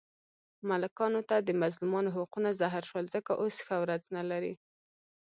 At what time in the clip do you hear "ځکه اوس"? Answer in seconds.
3.15-3.55